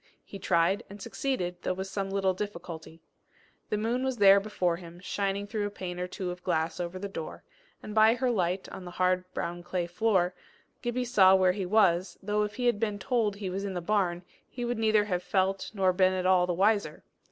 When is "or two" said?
5.99-6.31